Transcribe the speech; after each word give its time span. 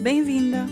Bem-vinda! 0.00 0.64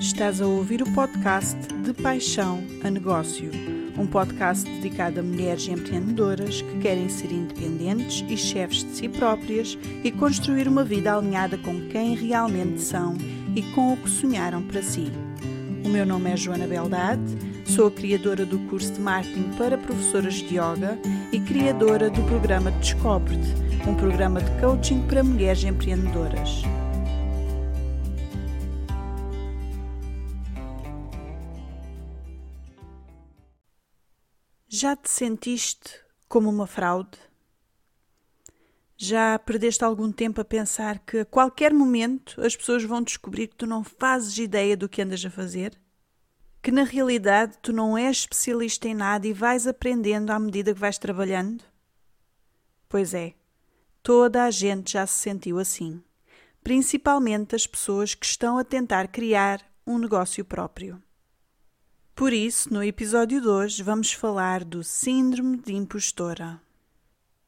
Estás 0.00 0.40
a 0.40 0.46
ouvir 0.46 0.80
o 0.80 0.90
podcast 0.92 1.58
De 1.82 1.92
Paixão 1.92 2.64
a 2.82 2.88
Negócio, 2.88 3.50
um 3.98 4.06
podcast 4.06 4.64
dedicado 4.64 5.20
a 5.20 5.22
mulheres 5.22 5.68
empreendedoras 5.68 6.62
que 6.62 6.78
querem 6.78 7.10
ser 7.10 7.30
independentes 7.30 8.24
e 8.26 8.38
chefes 8.38 8.82
de 8.82 8.96
si 8.96 9.08
próprias 9.10 9.76
e 10.02 10.10
construir 10.10 10.66
uma 10.66 10.82
vida 10.82 11.14
alinhada 11.14 11.58
com 11.58 11.78
quem 11.88 12.14
realmente 12.14 12.80
são 12.80 13.18
e 13.54 13.60
com 13.74 13.92
o 13.92 13.96
que 13.98 14.08
sonharam 14.08 14.62
para 14.62 14.82
si. 14.82 15.12
O 15.84 15.90
meu 15.90 16.06
nome 16.06 16.30
é 16.30 16.36
Joana 16.36 16.66
Beldade, 16.66 17.36
sou 17.66 17.88
a 17.88 17.90
criadora 17.90 18.46
do 18.46 18.58
curso 18.70 18.94
de 18.94 19.00
marketing 19.00 19.50
para 19.58 19.76
professoras 19.76 20.36
de 20.36 20.54
yoga 20.54 20.98
e 21.30 21.38
criadora 21.38 22.08
do 22.08 22.22
programa 22.22 22.70
Descobre-te, 22.70 23.54
um 23.86 23.94
programa 23.94 24.40
de 24.40 24.50
coaching 24.58 25.02
para 25.02 25.22
mulheres 25.22 25.62
empreendedoras. 25.64 26.64
Já 34.76 34.96
te 34.96 35.08
sentiste 35.08 36.00
como 36.28 36.50
uma 36.50 36.66
fraude? 36.66 37.16
Já 38.96 39.38
perdeste 39.38 39.84
algum 39.84 40.10
tempo 40.10 40.40
a 40.40 40.44
pensar 40.44 40.98
que 40.98 41.18
a 41.18 41.24
qualquer 41.24 41.72
momento 41.72 42.40
as 42.44 42.56
pessoas 42.56 42.82
vão 42.82 43.00
descobrir 43.00 43.46
que 43.46 43.54
tu 43.54 43.68
não 43.68 43.84
fazes 43.84 44.36
ideia 44.36 44.76
do 44.76 44.88
que 44.88 45.00
andas 45.00 45.24
a 45.24 45.30
fazer? 45.30 45.80
Que 46.60 46.72
na 46.72 46.82
realidade 46.82 47.56
tu 47.62 47.72
não 47.72 47.96
és 47.96 48.16
especialista 48.16 48.88
em 48.88 48.94
nada 48.94 49.28
e 49.28 49.32
vais 49.32 49.68
aprendendo 49.68 50.32
à 50.32 50.40
medida 50.40 50.74
que 50.74 50.80
vais 50.80 50.98
trabalhando? 50.98 51.62
Pois 52.88 53.14
é, 53.14 53.34
toda 54.02 54.42
a 54.42 54.50
gente 54.50 54.94
já 54.94 55.06
se 55.06 55.22
sentiu 55.22 55.60
assim, 55.60 56.02
principalmente 56.64 57.54
as 57.54 57.64
pessoas 57.64 58.12
que 58.12 58.26
estão 58.26 58.58
a 58.58 58.64
tentar 58.64 59.06
criar 59.06 59.64
um 59.86 59.98
negócio 59.98 60.44
próprio. 60.44 61.00
Por 62.14 62.32
isso, 62.32 62.72
no 62.72 62.80
episódio 62.80 63.40
de 63.40 63.48
hoje, 63.48 63.82
vamos 63.82 64.12
falar 64.12 64.62
do 64.62 64.84
Síndrome 64.84 65.56
de 65.56 65.74
Impostora. 65.74 66.60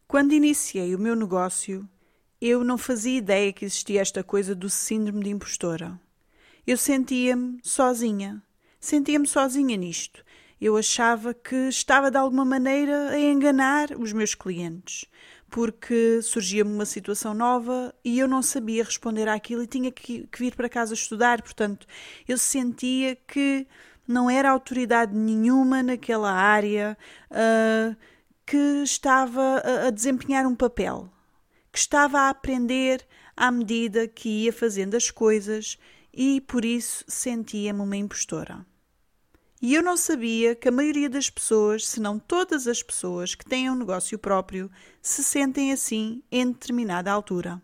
Quando 0.09 0.33
iniciei 0.33 0.93
o 0.93 0.99
meu 0.99 1.15
negócio, 1.15 1.89
eu 2.41 2.65
não 2.65 2.77
fazia 2.77 3.17
ideia 3.17 3.53
que 3.53 3.65
existia 3.65 4.01
esta 4.01 4.25
coisa 4.25 4.57
do 4.57 4.69
Síndrome 4.69 5.23
de 5.23 5.31
Impostora. 5.31 6.01
Eu 6.67 6.77
sentia-me 6.77 7.61
sozinha. 7.63 8.43
Sentia-me 8.81 9.29
sozinha 9.29 9.77
nisto. 9.77 10.25
Eu 10.61 10.77
achava 10.77 11.33
que 11.33 11.69
estava 11.69 12.11
de 12.11 12.19
alguma 12.19 12.45
maneira 12.45 13.11
a 13.11 13.21
enganar 13.21 13.93
os 13.93 14.13
meus 14.13 14.35
clientes, 14.35 15.05
porque 15.49 16.21
surgia-me 16.23 16.73
uma 16.73 16.87
situação 16.87 17.35
nova 17.35 17.95
e 18.05 18.19
eu 18.19 18.27
não 18.27 18.43
sabia 18.43 18.83
responder 18.83 19.29
àquilo 19.29 19.63
e 19.63 19.69
tinha 19.69 19.93
que 19.93 20.29
vir 20.37 20.57
para 20.57 20.69
casa 20.69 20.93
estudar. 20.93 21.41
Portanto, 21.41 21.87
eu 22.27 22.37
sentia 22.37 23.15
que 23.15 23.65
não 24.07 24.31
era 24.31 24.51
autoridade 24.51 25.15
nenhuma 25.15 25.83
naquela 25.83 26.31
área 26.31 26.97
uh, 27.31 27.97
que 28.45 28.83
estava 28.83 29.63
a, 29.65 29.87
a 29.89 29.91
desempenhar 29.91 30.47
um 30.47 30.55
papel, 30.55 31.11
que 31.73 31.79
estava 31.79 32.21
a 32.21 32.31
aprender 32.31 33.07
à 33.37 33.51
medida 33.51 34.09
que 34.09 34.45
ia 34.45 34.53
fazendo 34.53 34.97
as 34.97 35.11
coisas 35.11 35.79
e 36.13 36.41
por 36.41 36.65
isso 36.65 37.05
sentia-me 37.07 37.81
uma 37.81 37.97
impostora. 37.97 38.65
E 39.61 39.75
eu 39.75 39.83
não 39.83 39.97
sabia 39.97 40.55
que 40.55 40.69
a 40.69 40.73
maioria 40.73 41.09
das 41.09 41.31
pessoas, 41.31 41.87
se 41.87 41.99
não 41.99 42.19
todas 42.19 42.67
as 42.67 42.83
pessoas 42.83 43.35
que 43.35 43.45
têm 43.45 43.71
um 43.71 43.75
negócio 43.75 44.19
próprio, 44.19 44.71
se 45.01 45.25
sentem 45.25 45.73
assim 45.73 46.23
em 46.31 46.53
determinada 46.53 47.11
altura. 47.11 47.61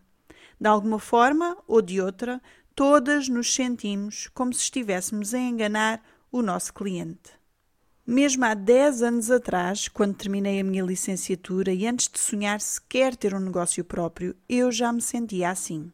De 0.59 0.67
alguma 0.67 0.99
forma 0.99 1.57
ou 1.67 1.81
de 1.81 2.01
outra, 2.01 2.41
todas 2.75 3.27
nos 3.29 3.53
sentimos 3.53 4.27
como 4.33 4.53
se 4.53 4.61
estivéssemos 4.61 5.33
a 5.33 5.39
enganar 5.39 6.03
o 6.33 6.41
nosso 6.41 6.73
cliente. 6.73 7.29
Mesmo 8.05 8.43
há 8.43 8.55
10 8.55 9.03
anos 9.03 9.29
atrás, 9.29 9.87
quando 9.87 10.15
terminei 10.15 10.59
a 10.59 10.63
minha 10.63 10.83
licenciatura 10.83 11.71
e 11.71 11.85
antes 11.85 12.09
de 12.09 12.17
sonhar 12.17 12.59
sequer 12.59 13.15
ter 13.15 13.35
um 13.35 13.39
negócio 13.39 13.85
próprio, 13.85 14.35
eu 14.49 14.71
já 14.71 14.91
me 14.91 14.99
sentia 14.99 15.51
assim. 15.51 15.93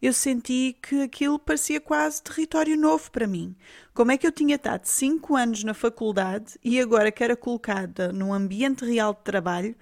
Eu 0.00 0.12
senti 0.12 0.76
que 0.80 1.02
aquilo 1.02 1.40
parecia 1.40 1.80
quase 1.80 2.22
território 2.22 2.76
novo 2.76 3.10
para 3.10 3.26
mim. 3.26 3.56
Como 3.92 4.12
é 4.12 4.16
que 4.16 4.24
eu 4.24 4.30
tinha 4.30 4.54
estado 4.54 4.84
5 4.86 5.34
anos 5.34 5.64
na 5.64 5.74
faculdade 5.74 6.56
e 6.62 6.80
agora 6.80 7.10
que 7.10 7.24
era 7.24 7.36
colocada 7.36 8.12
num 8.12 8.32
ambiente 8.32 8.84
real 8.84 9.12
de 9.12 9.24
trabalho, 9.24 9.74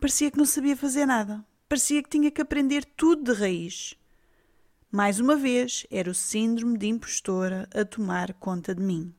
parecia 0.00 0.28
que 0.28 0.38
não 0.38 0.44
sabia 0.44 0.76
fazer 0.76 1.06
nada. 1.06 1.44
Parecia 1.68 2.02
que 2.02 2.10
tinha 2.10 2.32
que 2.32 2.42
aprender 2.42 2.84
tudo 2.84 3.32
de 3.32 3.40
raiz. 3.40 3.94
Mais 4.90 5.20
uma 5.20 5.36
vez, 5.36 5.86
era 5.88 6.10
o 6.10 6.14
síndrome 6.14 6.76
de 6.76 6.88
impostora 6.88 7.68
a 7.72 7.84
tomar 7.84 8.34
conta 8.34 8.74
de 8.74 8.82
mim. 8.82 9.14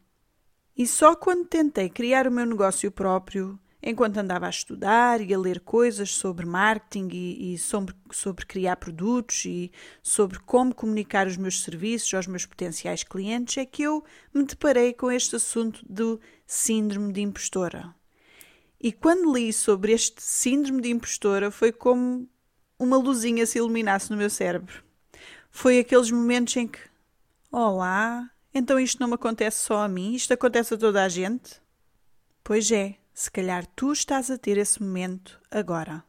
E 0.77 0.85
só 0.85 1.15
quando 1.15 1.47
tentei 1.47 1.89
criar 1.89 2.27
o 2.27 2.31
meu 2.31 2.45
negócio 2.45 2.91
próprio, 2.91 3.59
enquanto 3.81 4.17
andava 4.17 4.45
a 4.45 4.51
estudar 4.51 5.19
e 5.21 5.33
a 5.33 5.39
ler 5.39 5.61
coisas 5.61 6.11
sobre 6.11 6.45
marketing 6.45 7.09
e, 7.11 7.53
e 7.53 7.57
sobre, 7.57 7.95
sobre 8.11 8.45
criar 8.45 8.75
produtos 8.75 9.45
e 9.45 9.71
sobre 10.03 10.37
como 10.39 10.75
comunicar 10.75 11.25
os 11.25 11.35
meus 11.35 11.63
serviços 11.63 12.13
aos 12.13 12.27
meus 12.27 12.45
potenciais 12.45 13.03
clientes, 13.03 13.57
é 13.57 13.65
que 13.65 13.81
eu 13.81 14.03
me 14.31 14.45
deparei 14.45 14.93
com 14.93 15.11
este 15.11 15.35
assunto 15.37 15.83
do 15.89 16.19
síndrome 16.45 17.11
de 17.11 17.21
impostora. 17.21 17.95
E 18.79 18.91
quando 18.91 19.33
li 19.33 19.51
sobre 19.51 19.93
este 19.93 20.21
síndrome 20.21 20.81
de 20.81 20.91
impostora, 20.91 21.49
foi 21.49 21.71
como 21.71 22.29
uma 22.77 22.97
luzinha 22.97 23.47
se 23.47 23.57
iluminasse 23.57 24.11
no 24.11 24.17
meu 24.17 24.29
cérebro. 24.29 24.83
Foi 25.49 25.79
aqueles 25.79 26.11
momentos 26.11 26.55
em 26.55 26.67
que, 26.67 26.79
olá, 27.51 28.29
então 28.57 28.79
isto 28.79 28.99
não 28.99 29.07
me 29.07 29.15
acontece 29.15 29.65
só 29.65 29.83
a 29.83 29.87
mim, 29.87 30.13
isto 30.13 30.33
acontece 30.33 30.73
a 30.73 30.77
toda 30.77 31.03
a 31.03 31.09
gente? 31.09 31.61
Pois 32.43 32.71
é, 32.71 32.95
se 33.13 33.29
calhar 33.29 33.65
tu 33.75 33.91
estás 33.91 34.29
a 34.31 34.37
ter 34.37 34.57
esse 34.57 34.81
momento 34.81 35.39
agora. 35.49 36.03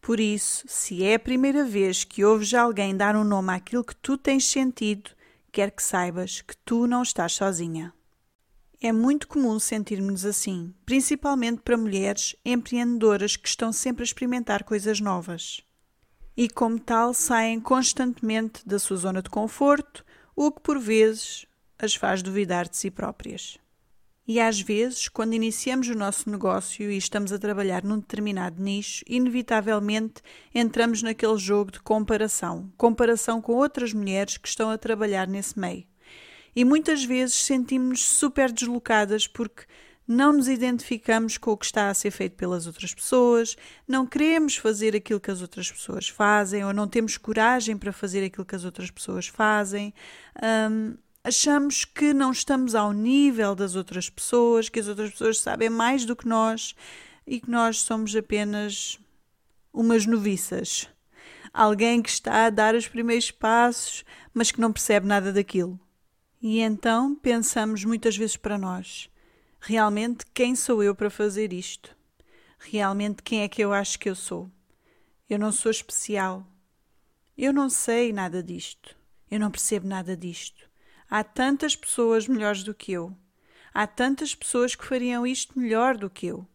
Por 0.00 0.18
isso, 0.18 0.64
se 0.66 1.04
é 1.04 1.14
a 1.14 1.18
primeira 1.18 1.64
vez 1.64 2.04
que 2.04 2.24
ouves 2.24 2.54
alguém 2.54 2.96
dar 2.96 3.14
um 3.14 3.24
nome 3.24 3.52
àquilo 3.52 3.84
que 3.84 3.94
tu 3.94 4.16
tens 4.16 4.46
sentido, 4.46 5.10
quer 5.52 5.70
que 5.70 5.82
saibas 5.82 6.40
que 6.40 6.56
tu 6.56 6.86
não 6.86 7.02
estás 7.02 7.34
sozinha. 7.34 7.92
É 8.80 8.92
muito 8.92 9.28
comum 9.28 9.58
sentirmos 9.58 10.24
assim, 10.24 10.74
principalmente 10.86 11.60
para 11.60 11.76
mulheres 11.76 12.34
empreendedoras 12.44 13.36
que 13.36 13.46
estão 13.46 13.72
sempre 13.72 14.02
a 14.02 14.06
experimentar 14.06 14.64
coisas 14.64 15.00
novas. 15.00 15.62
E, 16.34 16.48
como 16.48 16.80
tal, 16.80 17.12
saem 17.12 17.60
constantemente 17.60 18.66
da 18.66 18.78
sua 18.78 18.96
zona 18.96 19.20
de 19.20 19.28
conforto, 19.28 20.02
o 20.34 20.50
que 20.50 20.60
por 20.60 20.78
vezes 20.78 21.44
as 21.80 21.94
faz 21.94 22.22
duvidar 22.22 22.68
de 22.68 22.76
si 22.76 22.90
próprias. 22.90 23.58
E 24.26 24.38
às 24.38 24.60
vezes, 24.60 25.08
quando 25.08 25.34
iniciamos 25.34 25.88
o 25.88 25.94
nosso 25.94 26.30
negócio 26.30 26.88
e 26.88 26.96
estamos 26.96 27.32
a 27.32 27.38
trabalhar 27.38 27.82
num 27.82 27.98
determinado 27.98 28.62
nicho, 28.62 29.04
inevitavelmente 29.08 30.22
entramos 30.54 31.02
naquele 31.02 31.36
jogo 31.36 31.72
de 31.72 31.80
comparação 31.80 32.70
comparação 32.76 33.40
com 33.42 33.54
outras 33.54 33.92
mulheres 33.92 34.36
que 34.36 34.46
estão 34.46 34.70
a 34.70 34.78
trabalhar 34.78 35.26
nesse 35.26 35.58
meio. 35.58 35.84
E 36.54 36.64
muitas 36.64 37.04
vezes 37.04 37.34
sentimos-nos 37.34 38.04
super 38.06 38.52
deslocadas 38.52 39.26
porque 39.26 39.64
não 40.06 40.32
nos 40.32 40.48
identificamos 40.48 41.38
com 41.38 41.52
o 41.52 41.56
que 41.56 41.64
está 41.64 41.88
a 41.88 41.94
ser 41.94 42.10
feito 42.10 42.36
pelas 42.36 42.66
outras 42.66 42.92
pessoas, 42.92 43.56
não 43.86 44.06
queremos 44.06 44.56
fazer 44.56 44.94
aquilo 44.94 45.20
que 45.20 45.30
as 45.30 45.40
outras 45.40 45.70
pessoas 45.70 46.08
fazem 46.08 46.64
ou 46.64 46.72
não 46.72 46.88
temos 46.88 47.16
coragem 47.16 47.76
para 47.76 47.92
fazer 47.92 48.24
aquilo 48.24 48.44
que 48.44 48.56
as 48.56 48.64
outras 48.64 48.90
pessoas 48.90 49.28
fazem. 49.28 49.94
Um, 50.70 50.96
achamos 51.22 51.84
que 51.84 52.12
não 52.12 52.32
estamos 52.32 52.74
ao 52.74 52.92
nível 52.92 53.54
das 53.54 53.76
outras 53.76 54.08
pessoas, 54.08 54.68
que 54.68 54.80
as 54.80 54.88
outras 54.88 55.10
pessoas 55.10 55.38
sabem 55.38 55.68
mais 55.68 56.04
do 56.04 56.16
que 56.16 56.26
nós 56.26 56.74
e 57.26 57.40
que 57.40 57.50
nós 57.50 57.80
somos 57.80 58.14
apenas 58.16 58.98
umas 59.72 60.06
noviças. 60.06 60.88
Alguém 61.52 62.00
que 62.00 62.08
está 62.08 62.46
a 62.46 62.50
dar 62.50 62.74
os 62.74 62.88
primeiros 62.88 63.30
passos, 63.30 64.04
mas 64.32 64.50
que 64.50 64.60
não 64.60 64.72
percebe 64.72 65.06
nada 65.06 65.32
daquilo. 65.32 65.78
E 66.40 66.60
então 66.60 67.14
pensamos 67.14 67.84
muitas 67.84 68.16
vezes 68.16 68.36
para 68.36 68.56
nós: 68.56 69.10
realmente 69.60 70.24
quem 70.32 70.54
sou 70.54 70.82
eu 70.82 70.94
para 70.94 71.10
fazer 71.10 71.52
isto? 71.52 71.94
Realmente 72.58 73.22
quem 73.22 73.42
é 73.42 73.48
que 73.48 73.62
eu 73.62 73.72
acho 73.72 73.98
que 73.98 74.08
eu 74.08 74.14
sou? 74.14 74.50
Eu 75.28 75.38
não 75.38 75.52
sou 75.52 75.70
especial. 75.70 76.46
Eu 77.36 77.52
não 77.52 77.70
sei 77.70 78.12
nada 78.12 78.42
disto. 78.42 78.96
Eu 79.30 79.40
não 79.40 79.50
percebo 79.50 79.86
nada 79.86 80.16
disto. 80.16 80.69
Há 81.10 81.24
tantas 81.24 81.74
pessoas 81.74 82.28
melhores 82.28 82.62
do 82.62 82.72
que 82.72 82.92
eu. 82.92 83.12
Há 83.74 83.84
tantas 83.84 84.32
pessoas 84.32 84.76
que 84.76 84.86
fariam 84.86 85.26
isto 85.26 85.58
melhor 85.58 85.96
do 85.96 86.08
que 86.08 86.28
eu. 86.28 86.46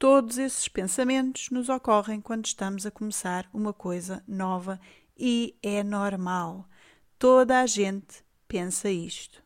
Todos 0.00 0.36
esses 0.36 0.66
pensamentos 0.66 1.48
nos 1.48 1.68
ocorrem 1.68 2.20
quando 2.20 2.44
estamos 2.44 2.84
a 2.84 2.90
começar 2.90 3.48
uma 3.54 3.72
coisa 3.72 4.20
nova 4.26 4.80
e 5.16 5.56
é 5.62 5.84
normal. 5.84 6.68
Toda 7.16 7.60
a 7.60 7.66
gente 7.66 8.24
pensa 8.48 8.90
isto. 8.90 9.40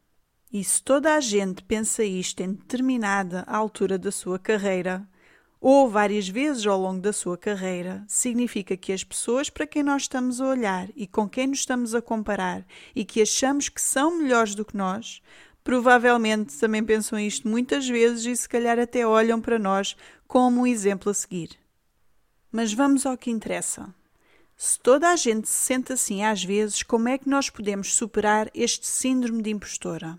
E 0.50 0.64
se 0.64 0.82
toda 0.82 1.14
a 1.14 1.20
gente 1.20 1.62
pensa 1.62 2.02
isto 2.02 2.40
em 2.40 2.54
determinada 2.54 3.42
altura 3.42 3.98
da 3.98 4.10
sua 4.10 4.38
carreira, 4.38 5.06
ou 5.60 5.88
várias 5.88 6.28
vezes 6.28 6.66
ao 6.66 6.80
longo 6.80 7.00
da 7.00 7.12
sua 7.12 7.36
carreira, 7.36 8.04
significa 8.06 8.76
que 8.76 8.92
as 8.92 9.02
pessoas 9.02 9.48
para 9.48 9.66
quem 9.66 9.82
nós 9.82 10.02
estamos 10.02 10.40
a 10.40 10.46
olhar 10.46 10.88
e 10.94 11.06
com 11.06 11.28
quem 11.28 11.48
nos 11.48 11.60
estamos 11.60 11.94
a 11.94 12.02
comparar 12.02 12.64
e 12.94 13.04
que 13.04 13.22
achamos 13.22 13.68
que 13.68 13.80
são 13.80 14.18
melhores 14.18 14.54
do 14.54 14.64
que 14.64 14.76
nós, 14.76 15.22
provavelmente 15.64 16.56
também 16.58 16.84
pensam 16.84 17.18
isto 17.18 17.48
muitas 17.48 17.88
vezes 17.88 18.24
e 18.26 18.36
se 18.36 18.48
calhar 18.48 18.78
até 18.78 19.06
olham 19.06 19.40
para 19.40 19.58
nós 19.58 19.96
como 20.26 20.60
um 20.60 20.66
exemplo 20.66 21.10
a 21.10 21.14
seguir. 21.14 21.50
Mas 22.52 22.72
vamos 22.72 23.04
ao 23.04 23.16
que 23.16 23.30
interessa. 23.30 23.92
Se 24.56 24.78
toda 24.80 25.10
a 25.10 25.16
gente 25.16 25.48
se 25.48 25.66
sente 25.66 25.92
assim 25.92 26.24
às 26.24 26.42
vezes, 26.42 26.82
como 26.82 27.08
é 27.08 27.18
que 27.18 27.28
nós 27.28 27.50
podemos 27.50 27.94
superar 27.94 28.50
este 28.54 28.86
síndrome 28.86 29.42
de 29.42 29.50
impostora? 29.50 30.18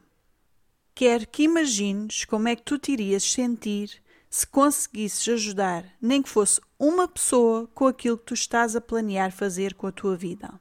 Quero 0.93 1.27
que 1.27 1.43
imagines 1.43 2.25
como 2.25 2.47
é 2.47 2.55
que 2.55 2.63
tu 2.63 2.77
te 2.77 2.91
irias 2.91 3.23
sentir 3.23 4.01
se 4.29 4.45
conseguisses 4.45 5.27
ajudar, 5.29 5.85
nem 6.01 6.21
que 6.21 6.29
fosse 6.29 6.61
uma 6.77 7.07
pessoa, 7.07 7.67
com 7.73 7.87
aquilo 7.87 8.17
que 8.17 8.25
tu 8.25 8.33
estás 8.33 8.75
a 8.75 8.81
planear 8.81 9.31
fazer 9.31 9.73
com 9.73 9.87
a 9.87 9.91
tua 9.91 10.15
vida. 10.15 10.59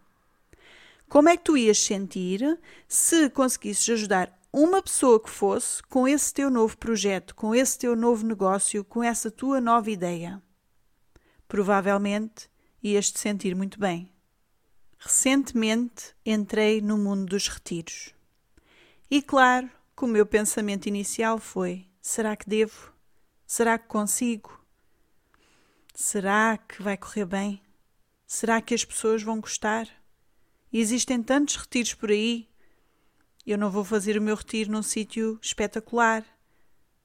Como 1.09 1.29
é 1.29 1.37
que 1.37 1.45
tu 1.45 1.57
ias 1.57 1.79
sentir 1.79 2.59
se 2.89 3.31
conseguisses 3.31 3.89
ajudar 3.89 4.37
uma 4.53 4.83
pessoa 4.83 5.21
que 5.21 5.31
fosse 5.31 5.83
com 5.85 6.09
esse 6.09 6.33
teu 6.33 6.51
novo 6.51 6.77
projeto, 6.79 7.35
com 7.35 7.55
esse 7.55 7.79
teu 7.79 7.95
novo 7.95 8.27
negócio, 8.27 8.85
com 8.85 9.03
essa 9.03 9.31
tua 9.31 9.61
nova 9.61 9.91
ideia? 9.91 10.43
Provavelmente 11.47 12.51
ias 12.83 13.11
te 13.11 13.21
sentir 13.21 13.55
muito 13.55 13.79
bem. 13.79 14.11
Recentemente 14.99 16.15
entrei 16.25 16.81
no 16.81 16.97
mundo 16.97 17.27
dos 17.27 17.49
retiros. 17.49 18.15
E 19.11 19.23
claro 19.23 19.71
que 19.97 20.05
o 20.05 20.09
meu 20.09 20.27
pensamento 20.27 20.87
inicial 20.87 21.39
foi: 21.39 21.87
será 22.01 22.35
que 22.35 22.49
devo? 22.49 22.96
Será 23.47 23.79
que 23.79 23.87
consigo? 23.87 24.61
Será 25.95 26.59
que 26.59 26.83
vai 26.83 26.97
correr 26.97 27.25
bem? 27.25 27.63
Será 28.27 28.61
que 28.61 28.75
as 28.75 28.85
pessoas 28.85 29.23
vão 29.23 29.41
gostar? 29.41 29.89
existem 30.73 31.23
tantos 31.23 31.57
retiros 31.57 31.95
por 31.95 32.11
aí. 32.11 32.49
Eu 33.47 33.57
não 33.57 33.71
vou 33.71 33.85
fazer 33.85 34.19
o 34.19 34.23
meu 34.23 34.35
retiro 34.37 34.71
num 34.71 34.83
sítio 34.83 35.39
espetacular. 35.41 36.25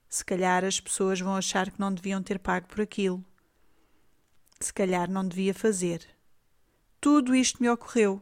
Se 0.09 0.25
calhar 0.25 0.65
as 0.65 0.79
pessoas 0.79 1.21
vão 1.21 1.35
achar 1.35 1.71
que 1.71 1.79
não 1.79 1.93
deviam 1.93 2.21
ter 2.21 2.37
pago 2.39 2.67
por 2.67 2.81
aquilo 2.81 3.23
se 4.65 4.73
calhar 4.73 5.09
não 5.09 5.27
devia 5.27 5.53
fazer. 5.53 6.05
Tudo 6.99 7.35
isto 7.35 7.61
me 7.61 7.69
ocorreu. 7.69 8.21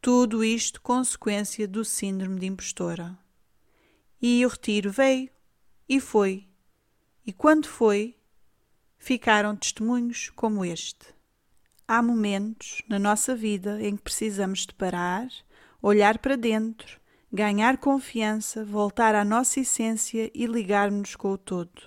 Tudo 0.00 0.44
isto 0.44 0.80
consequência 0.82 1.66
do 1.66 1.84
síndrome 1.84 2.38
de 2.38 2.46
impostora. 2.46 3.18
E 4.20 4.44
o 4.44 4.48
retiro 4.48 4.90
veio 4.90 5.30
e 5.88 6.00
foi. 6.00 6.46
E 7.26 7.32
quando 7.32 7.66
foi, 7.66 8.16
ficaram 8.98 9.56
testemunhos 9.56 10.30
como 10.30 10.64
este. 10.64 11.14
Há 11.86 12.02
momentos 12.02 12.82
na 12.88 12.98
nossa 12.98 13.34
vida 13.34 13.82
em 13.82 13.96
que 13.96 14.02
precisamos 14.02 14.66
de 14.66 14.74
parar, 14.74 15.28
olhar 15.80 16.18
para 16.18 16.36
dentro, 16.36 17.00
ganhar 17.32 17.78
confiança, 17.78 18.64
voltar 18.64 19.14
à 19.14 19.24
nossa 19.24 19.60
essência 19.60 20.30
e 20.34 20.46
ligar-nos 20.46 21.16
com 21.16 21.32
o 21.32 21.38
todo. 21.38 21.82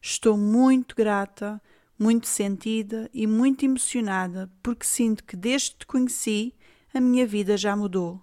Estou 0.00 0.36
muito 0.36 0.94
grata 0.94 1.60
muito 1.98 2.26
sentida 2.26 3.08
e 3.12 3.26
muito 3.26 3.64
emocionada 3.64 4.50
porque 4.62 4.86
sinto 4.86 5.24
que 5.24 5.36
desde 5.36 5.70
que 5.70 5.78
te 5.78 5.86
conheci 5.86 6.54
a 6.92 7.00
minha 7.00 7.26
vida 7.26 7.56
já 7.56 7.76
mudou. 7.76 8.20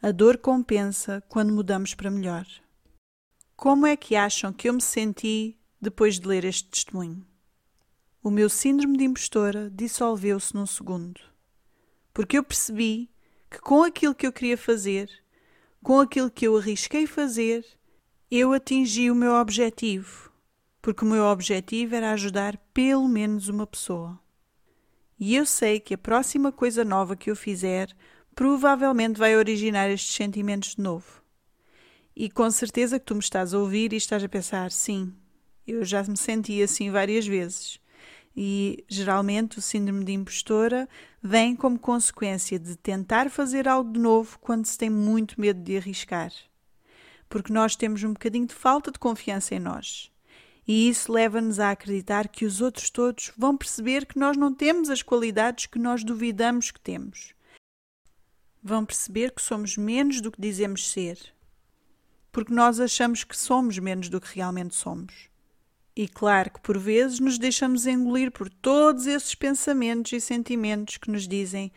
A 0.00 0.10
dor 0.10 0.38
compensa 0.38 1.22
quando 1.28 1.52
mudamos 1.52 1.94
para 1.94 2.10
melhor. 2.10 2.46
Como 3.56 3.86
é 3.86 3.96
que 3.96 4.16
acham 4.16 4.52
que 4.52 4.68
eu 4.68 4.72
me 4.72 4.80
senti 4.80 5.56
depois 5.82 6.18
de 6.18 6.26
ler 6.26 6.44
este 6.44 6.68
testemunho? 6.70 7.26
O 8.22 8.30
meu 8.30 8.48
síndrome 8.48 8.96
de 8.96 9.04
impostora 9.04 9.70
dissolveu-se 9.70 10.54
num 10.54 10.66
segundo. 10.66 11.20
Porque 12.14 12.38
eu 12.38 12.44
percebi 12.44 13.10
que 13.50 13.58
com 13.58 13.82
aquilo 13.82 14.14
que 14.14 14.26
eu 14.26 14.32
queria 14.32 14.56
fazer, 14.56 15.10
com 15.82 16.00
aquilo 16.00 16.30
que 16.30 16.46
eu 16.46 16.56
arrisquei 16.56 17.06
fazer, 17.06 17.66
eu 18.30 18.52
atingi 18.52 19.10
o 19.10 19.14
meu 19.14 19.32
objetivo 19.32 20.32
porque 20.82 21.04
o 21.04 21.08
meu 21.08 21.24
objetivo 21.26 21.94
era 21.94 22.10
ajudar 22.10 22.58
pelo 22.74 23.08
menos 23.08 23.48
uma 23.48 23.66
pessoa. 23.66 24.18
E 25.18 25.36
eu 25.36 25.46
sei 25.46 25.78
que 25.78 25.94
a 25.94 25.98
próxima 25.98 26.50
coisa 26.50 26.84
nova 26.84 27.14
que 27.14 27.30
eu 27.30 27.36
fizer 27.36 27.94
provavelmente 28.34 29.16
vai 29.16 29.36
originar 29.36 29.88
estes 29.88 30.16
sentimentos 30.16 30.74
de 30.74 30.82
novo. 30.82 31.22
E 32.16 32.28
com 32.28 32.50
certeza 32.50 32.98
que 32.98 33.06
tu 33.06 33.14
me 33.14 33.20
estás 33.20 33.54
a 33.54 33.58
ouvir 33.58 33.92
e 33.92 33.96
estás 33.96 34.24
a 34.24 34.28
pensar: 34.28 34.72
sim, 34.72 35.14
eu 35.66 35.84
já 35.84 36.02
me 36.02 36.16
senti 36.16 36.62
assim 36.62 36.90
várias 36.90 37.26
vezes. 37.26 37.80
E 38.34 38.84
geralmente 38.88 39.58
o 39.58 39.62
síndrome 39.62 40.04
de 40.04 40.12
impostora 40.12 40.88
vem 41.22 41.54
como 41.54 41.78
consequência 41.78 42.58
de 42.58 42.76
tentar 42.76 43.30
fazer 43.30 43.68
algo 43.68 43.92
de 43.92 44.00
novo 44.00 44.38
quando 44.40 44.66
se 44.66 44.78
tem 44.78 44.88
muito 44.88 45.40
medo 45.40 45.62
de 45.62 45.76
arriscar. 45.76 46.32
Porque 47.28 47.52
nós 47.52 47.76
temos 47.76 48.02
um 48.02 48.12
bocadinho 48.12 48.46
de 48.46 48.54
falta 48.54 48.90
de 48.90 48.98
confiança 48.98 49.54
em 49.54 49.58
nós 49.58 50.12
e 50.66 50.88
isso 50.88 51.12
leva-nos 51.12 51.58
a 51.58 51.70
acreditar 51.70 52.28
que 52.28 52.44
os 52.44 52.60
outros 52.60 52.88
todos 52.88 53.32
vão 53.36 53.56
perceber 53.56 54.06
que 54.06 54.18
nós 54.18 54.36
não 54.36 54.54
temos 54.54 54.90
as 54.90 55.02
qualidades 55.02 55.66
que 55.66 55.78
nós 55.78 56.04
duvidamos 56.04 56.70
que 56.70 56.80
temos. 56.80 57.34
Vão 58.62 58.84
perceber 58.84 59.32
que 59.32 59.42
somos 59.42 59.76
menos 59.76 60.20
do 60.20 60.30
que 60.30 60.40
dizemos 60.40 60.88
ser, 60.88 61.18
porque 62.30 62.52
nós 62.54 62.78
achamos 62.78 63.24
que 63.24 63.36
somos 63.36 63.78
menos 63.78 64.08
do 64.08 64.20
que 64.20 64.36
realmente 64.36 64.74
somos. 64.74 65.28
E 65.94 66.08
claro 66.08 66.50
que 66.50 66.60
por 66.60 66.78
vezes 66.78 67.20
nos 67.20 67.38
deixamos 67.38 67.86
engolir 67.86 68.30
por 68.30 68.48
todos 68.48 69.06
esses 69.06 69.34
pensamentos 69.34 70.12
e 70.12 70.20
sentimentos 70.20 70.96
que 70.96 71.10
nos 71.10 71.28
dizem: 71.28 71.70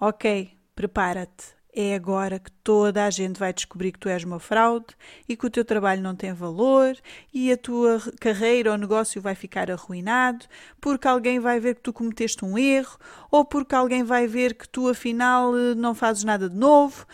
Ok, 0.00 0.52
prepara-te, 0.74 1.58
é 1.74 1.94
agora 1.94 2.38
que 2.38 2.50
toda 2.50 3.04
a 3.04 3.10
gente 3.10 3.38
vai 3.38 3.52
descobrir 3.52 3.92
que 3.92 3.98
tu 3.98 4.08
és 4.08 4.24
uma 4.24 4.40
fraude 4.40 4.86
e 5.28 5.36
que 5.36 5.46
o 5.46 5.50
teu 5.50 5.64
trabalho 5.64 6.02
não 6.02 6.16
tem 6.16 6.32
valor 6.32 6.96
e 7.32 7.52
a 7.52 7.56
tua 7.58 8.00
carreira 8.18 8.72
ou 8.72 8.78
negócio 8.78 9.20
vai 9.20 9.34
ficar 9.34 9.70
arruinado 9.70 10.46
porque 10.80 11.06
alguém 11.06 11.38
vai 11.38 11.60
ver 11.60 11.74
que 11.74 11.82
tu 11.82 11.92
cometeste 11.92 12.44
um 12.44 12.56
erro 12.56 12.98
ou 13.30 13.44
porque 13.44 13.74
alguém 13.74 14.02
vai 14.02 14.26
ver 14.26 14.54
que 14.54 14.68
tu 14.68 14.88
afinal 14.88 15.52
não 15.76 15.94
fazes 15.94 16.24
nada 16.24 16.48
de 16.48 16.56
novo 16.56 17.06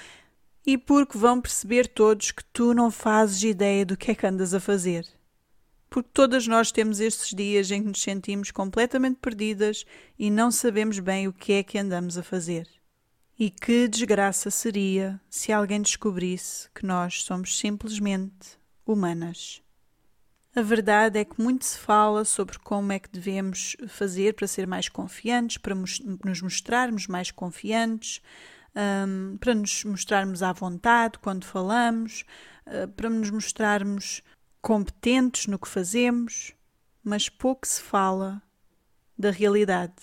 e 0.65 0.79
porque 0.79 1.19
vão 1.19 1.41
perceber 1.41 1.89
todos 1.89 2.31
que 2.31 2.45
tu 2.45 2.73
não 2.73 2.91
fazes 2.91 3.43
ideia 3.43 3.85
do 3.85 3.97
que 3.97 4.13
é 4.13 4.15
que 4.15 4.27
andas 4.27 4.55
a 4.55 4.61
fazer. 4.61 5.05
Porque 5.95 6.11
todas 6.13 6.49
nós 6.49 6.73
temos 6.73 6.99
estes 6.99 7.33
dias 7.33 7.71
em 7.71 7.81
que 7.81 7.87
nos 7.87 8.03
sentimos 8.03 8.51
completamente 8.51 9.19
perdidas 9.23 9.85
e 10.19 10.29
não 10.29 10.51
sabemos 10.51 10.99
bem 10.99 11.29
o 11.29 11.33
que 11.33 11.53
é 11.53 11.63
que 11.63 11.79
andamos 11.79 12.19
a 12.19 12.23
fazer. 12.25 12.67
E 13.39 13.49
que 13.49 13.87
desgraça 13.87 14.51
seria 14.51 15.21
se 15.31 15.53
alguém 15.53 15.81
descobrisse 15.81 16.69
que 16.75 16.85
nós 16.85 17.23
somos 17.23 17.57
simplesmente 17.57 18.59
humanas. 18.85 19.63
A 20.53 20.63
verdade 20.63 21.21
é 21.21 21.25
que 21.25 21.41
muito 21.41 21.65
se 21.65 21.79
fala 21.79 22.25
sobre 22.25 22.59
como 22.59 22.91
é 22.91 22.99
que 22.99 23.11
devemos 23.11 23.77
fazer 23.87 24.35
para 24.35 24.49
ser 24.49 24.67
mais 24.67 24.89
confiantes, 24.89 25.59
para 25.59 25.77
nos 25.77 26.43
mostrarmos 26.43 27.07
mais 27.07 27.31
confiantes, 27.31 28.21
um, 28.75 29.37
para 29.37 29.55
nos 29.55 29.85
mostrarmos 29.85 30.43
à 30.43 30.53
vontade 30.53 31.21
quando 31.21 31.45
falamos, 31.45 32.25
uh, 32.67 32.89
para 32.89 33.09
nos 33.09 33.31
mostrarmos 33.31 34.23
competentes 34.65 35.47
no 35.47 35.59
que 35.59 35.69
fazemos, 35.69 36.53
mas 37.03 37.29
pouco 37.29 37.67
se 37.69 37.83
fala 37.83 38.43
da 39.17 39.31
realidade. 39.31 39.95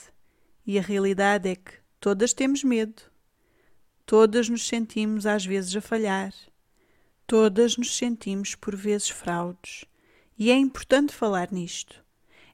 E 0.65 0.77
a 0.77 0.81
realidade 0.81 1.49
é 1.49 1.55
que 1.55 1.73
todas 1.99 2.31
temos 2.31 2.63
medo, 2.63 3.11
Todas 4.11 4.49
nos 4.49 4.67
sentimos 4.67 5.25
às 5.25 5.45
vezes 5.45 5.73
a 5.73 5.79
falhar. 5.79 6.33
Todas 7.25 7.77
nos 7.77 7.95
sentimos 7.95 8.55
por 8.55 8.75
vezes 8.75 9.07
fraudes. 9.07 9.85
E 10.37 10.51
é 10.51 10.55
importante 10.57 11.13
falar 11.13 11.49
nisto. 11.49 12.03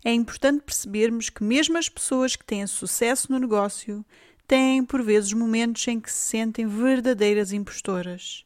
É 0.05 0.13
importante 0.13 0.61
percebermos 0.61 1.31
que 1.31 1.43
mesmo 1.43 1.75
as 1.75 1.89
pessoas 1.89 2.35
que 2.35 2.45
têm 2.45 2.67
sucesso 2.67 3.31
no 3.31 3.39
negócio 3.39 4.05
têm 4.47 4.85
por 4.85 5.01
vezes 5.01 5.33
momentos 5.33 5.87
em 5.87 5.99
que 5.99 6.11
se 6.11 6.29
sentem 6.29 6.67
verdadeiras 6.67 7.51
impostoras. 7.51 8.45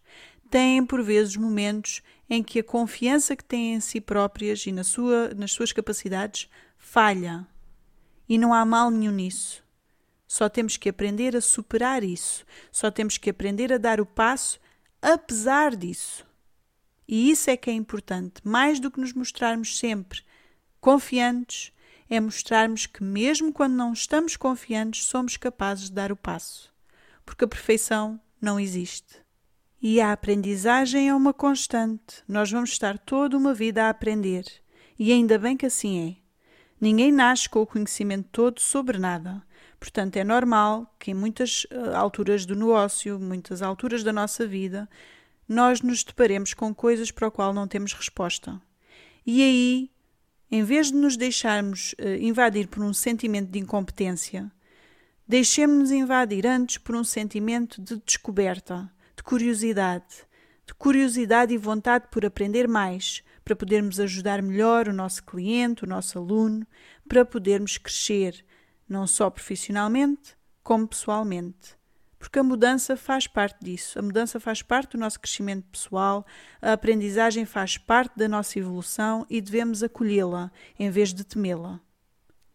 Têm 0.50 0.86
por 0.86 1.04
vezes 1.04 1.36
momentos 1.36 2.02
em 2.34 2.42
que 2.42 2.60
a 2.60 2.64
confiança 2.64 3.36
que 3.36 3.44
têm 3.44 3.74
em 3.74 3.82
si 3.82 4.00
próprias 4.00 4.66
e 4.66 4.72
na 4.72 4.86
sua, 4.86 5.34
nas 5.36 5.52
suas 5.52 5.74
capacidades 5.74 6.50
falha. 6.78 7.46
E 8.28 8.38
não 8.38 8.54
há 8.54 8.64
mal 8.64 8.90
nenhum 8.90 9.12
nisso. 9.12 9.62
Só 10.26 10.48
temos 10.48 10.78
que 10.78 10.88
aprender 10.88 11.36
a 11.36 11.42
superar 11.42 12.06
isso. 12.06 12.46
Só 12.72 12.90
temos 12.90 13.18
que 13.18 13.30
aprender 13.30 13.74
a 13.74 13.78
dar 13.78 14.00
o 14.00 14.06
passo 14.06 14.62
apesar 15.02 15.76
disso. 15.76 16.26
E 17.06 17.30
isso 17.30 17.50
é 17.50 17.58
que 17.58 17.70
é 17.70 17.74
importante, 17.74 18.40
mais 18.46 18.80
do 18.80 18.90
que 18.90 19.02
nos 19.02 19.12
mostrarmos 19.12 19.78
sempre 19.78 20.22
confiantes, 20.80 21.74
é 22.10 22.18
mostrarmos 22.18 22.86
que, 22.86 23.04
mesmo 23.04 23.52
quando 23.52 23.74
não 23.74 23.92
estamos 23.92 24.38
confiantes, 24.38 25.04
somos 25.04 25.36
capazes 25.36 25.90
de 25.90 25.96
dar 25.96 26.14
o 26.14 26.16
passo. 26.16 26.74
Porque 27.26 27.44
a 27.44 27.48
perfeição 27.48 28.18
não 28.40 28.58
existe. 28.58 29.22
E 29.82 30.00
a 30.00 30.12
aprendizagem 30.12 31.10
é 31.10 31.16
uma 31.16 31.34
constante. 31.34 32.24
Nós 32.28 32.52
vamos 32.52 32.70
estar 32.70 33.00
toda 33.00 33.36
uma 33.36 33.52
vida 33.52 33.86
a 33.86 33.90
aprender. 33.90 34.46
E 35.00 35.12
ainda 35.12 35.40
bem 35.40 35.58
que 35.58 35.66
assim 35.66 36.10
é. 36.10 36.22
Ninguém 36.80 37.12
nasce 37.12 37.50
com 37.50 37.62
o 37.62 37.66
conhecimento 37.66 38.30
todo 38.32 38.60
sobre 38.60 39.00
nada. 39.00 39.42
Portanto, 39.80 40.18
é 40.18 40.24
normal 40.24 40.96
que 41.00 41.10
em 41.10 41.16
muitas 41.16 41.64
uh, 41.64 41.96
alturas 41.96 42.46
do 42.46 42.56
negócio, 42.56 43.20
muitas 43.20 43.64
alturas 43.64 44.04
da 44.04 44.14
nossa 44.14 44.46
vida, 44.46 44.88
nós 45.50 45.82
nos 45.82 46.04
deparemos 46.04 46.54
com 46.54 46.76
coisas 46.76 47.10
para 47.10 47.28
o 47.28 47.32
qual 47.32 47.52
não 47.52 47.68
temos 47.68 47.94
resposta. 47.94 48.62
E 49.26 49.42
aí, 49.42 49.92
em 50.52 50.64
vez 50.64 50.92
de 50.92 50.98
nos 50.98 51.18
deixarmos 51.18 51.94
uh, 51.94 52.22
invadir 52.22 52.68
por 52.68 52.84
um 52.84 52.94
sentimento 52.94 53.50
de 53.50 53.58
incompetência, 53.58 54.52
deixemos-nos 55.28 55.90
invadir 55.90 56.46
antes 56.46 56.78
por 56.78 56.96
um 56.96 57.04
sentimento 57.04 57.82
de 57.82 58.00
descoberta, 58.06 58.92
de 59.22 59.24
curiosidade, 59.24 60.26
de 60.66 60.74
curiosidade 60.74 61.54
e 61.54 61.58
vontade 61.58 62.08
por 62.10 62.26
aprender 62.26 62.68
mais, 62.68 63.22
para 63.46 63.56
podermos 63.56 64.00
ajudar 64.00 64.42
melhor 64.42 64.88
o 64.88 64.94
nosso 64.94 65.24
cliente, 65.24 65.84
o 65.84 65.88
nosso 65.88 66.18
aluno, 66.18 66.66
para 67.08 67.24
podermos 67.24 67.78
crescer, 67.78 68.44
não 68.90 69.06
só 69.06 69.30
profissionalmente, 69.30 70.36
como 70.64 70.88
pessoalmente. 70.88 71.78
Porque 72.18 72.40
a 72.40 72.44
mudança 72.44 72.98
faz 72.98 73.28
parte 73.28 73.64
disso. 73.64 74.00
A 74.00 74.02
mudança 74.02 74.40
faz 74.40 74.64
parte 74.64 74.94
do 74.94 75.00
nosso 75.00 75.20
crescimento 75.20 75.68
pessoal, 75.72 76.26
a 76.60 76.74
aprendizagem 76.74 77.46
faz 77.46 77.78
parte 77.78 78.18
da 78.18 78.28
nossa 78.28 78.58
evolução 78.58 79.24
e 79.30 79.40
devemos 79.40 79.84
acolhê-la 79.84 80.52
em 80.80 80.90
vez 80.90 81.14
de 81.14 81.24
temê-la. 81.24 81.80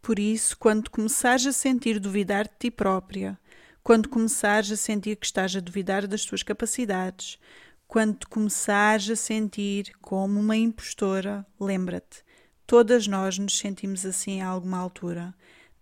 Por 0.03 0.19
isso, 0.19 0.59
quando 0.59 0.91
começares 0.91 1.47
a 1.47 1.53
sentir 1.53 2.01
duvidar 2.01 2.49
de 2.49 2.55
ti 2.59 2.71
própria, 2.73 3.39
quando 3.87 4.09
começares 4.09 4.73
a 4.73 4.77
sentir 4.77 5.15
que 5.15 5.27
estás 5.27 5.55
a 5.55 5.61
duvidar 5.61 6.09
das 6.09 6.25
tuas 6.25 6.43
capacidades, 6.43 7.39
quando 7.87 8.27
começares 8.29 9.09
a 9.09 9.15
sentir 9.15 9.93
como 10.03 10.41
uma 10.41 10.57
impostora, 10.57 11.47
lembra-te, 11.61 12.25
todas 12.67 13.07
nós 13.07 13.39
nos 13.39 13.57
sentimos 13.57 14.05
assim 14.05 14.43
a 14.43 14.49
alguma 14.49 14.77
altura. 14.77 15.33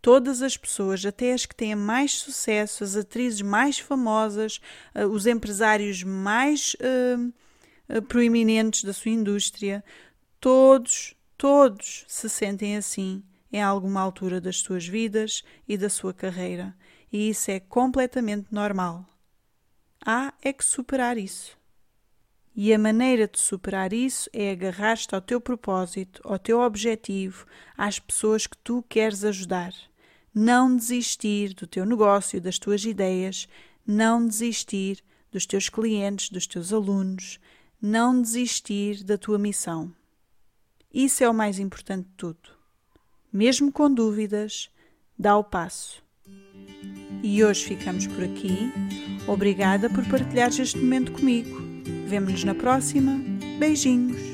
Todas 0.02 0.42
as 0.42 0.54
pessoas, 0.54 1.02
até 1.06 1.32
as 1.32 1.46
que 1.46 1.54
têm 1.54 1.74
mais 1.74 2.12
sucesso, 2.12 2.84
as 2.84 2.94
atrizes 2.94 3.40
mais 3.40 3.78
famosas, 3.78 4.60
uh, 4.94 5.06
os 5.06 5.26
empresários 5.26 6.02
mais 6.02 6.76
uh, 7.88 8.02
proeminentes 8.02 8.84
da 8.84 8.92
sua 8.92 9.12
indústria, 9.12 9.82
todos, 10.38 11.14
todos 11.38 12.04
se 12.06 12.28
sentem 12.28 12.76
assim 12.76 13.24
em 13.50 13.62
alguma 13.62 14.02
altura 14.02 14.42
das 14.42 14.58
suas 14.58 14.86
vidas 14.86 15.42
e 15.66 15.78
da 15.78 15.88
sua 15.88 16.12
carreira. 16.12 16.76
E 17.12 17.30
isso 17.30 17.50
é 17.50 17.60
completamente 17.60 18.48
normal. 18.50 19.04
Há 20.04 20.34
é 20.42 20.52
que 20.52 20.64
superar 20.64 21.16
isso. 21.16 21.56
E 22.56 22.72
a 22.72 22.78
maneira 22.78 23.26
de 23.26 23.38
superar 23.38 23.92
isso 23.92 24.30
é 24.32 24.52
agarrar-te 24.52 25.14
ao 25.14 25.20
teu 25.20 25.40
propósito, 25.40 26.20
ao 26.24 26.38
teu 26.38 26.60
objetivo, 26.60 27.46
às 27.76 27.98
pessoas 27.98 28.46
que 28.46 28.56
tu 28.58 28.84
queres 28.88 29.24
ajudar. 29.24 29.74
Não 30.32 30.76
desistir 30.76 31.54
do 31.54 31.66
teu 31.66 31.84
negócio, 31.84 32.40
das 32.40 32.58
tuas 32.58 32.84
ideias, 32.84 33.48
não 33.86 34.24
desistir 34.26 35.02
dos 35.32 35.46
teus 35.46 35.68
clientes, 35.68 36.30
dos 36.30 36.46
teus 36.46 36.72
alunos, 36.72 37.40
não 37.82 38.20
desistir 38.22 39.02
da 39.02 39.18
tua 39.18 39.38
missão. 39.38 39.92
Isso 40.92 41.24
é 41.24 41.28
o 41.28 41.34
mais 41.34 41.58
importante 41.58 42.06
de 42.06 42.14
tudo. 42.16 42.50
Mesmo 43.32 43.72
com 43.72 43.92
dúvidas, 43.92 44.70
dá 45.18 45.36
o 45.36 45.42
passo. 45.42 46.04
E 47.24 47.42
hoje 47.42 47.64
ficamos 47.64 48.06
por 48.06 48.22
aqui. 48.22 48.70
Obrigada 49.26 49.88
por 49.88 50.04
partilhares 50.04 50.58
este 50.58 50.78
momento 50.78 51.10
comigo. 51.10 51.58
Vemo-nos 52.06 52.44
na 52.44 52.54
próxima. 52.54 53.18
Beijinhos! 53.58 54.33